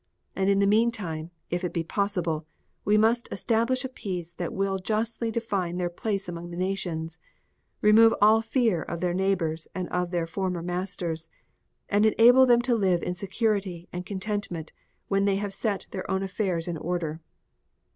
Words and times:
And 0.35 0.49
in 0.49 0.57
the 0.57 0.65
meantime, 0.65 1.29
if 1.51 1.63
it 1.63 1.71
be 1.71 1.83
possible, 1.83 2.47
we 2.83 2.97
must 2.97 3.29
establish 3.31 3.85
a 3.85 3.87
peace 3.89 4.33
that 4.33 4.51
will 4.51 4.79
justly 4.79 5.29
define 5.29 5.77
their 5.77 5.91
place 5.91 6.27
among 6.27 6.49
the 6.49 6.57
nations, 6.57 7.19
remove 7.81 8.11
all 8.19 8.41
fear 8.41 8.81
of 8.81 8.99
their 8.99 9.13
neighbors 9.13 9.67
and 9.75 9.87
of 9.89 10.09
their 10.09 10.25
former 10.25 10.63
masters, 10.63 11.29
and 11.87 12.03
enable 12.03 12.47
them 12.47 12.63
to 12.63 12.73
live 12.73 13.03
in 13.03 13.13
security 13.13 13.87
and 13.93 14.07
contentment 14.07 14.73
when 15.07 15.25
they 15.25 15.35
have 15.35 15.53
set 15.53 15.85
their 15.91 16.09
own 16.09 16.23
affairs 16.23 16.67
in 16.67 16.77
order. 16.77 17.19